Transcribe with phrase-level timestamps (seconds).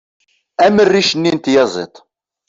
[0.65, 1.95] am rric-nni n tyaziḍt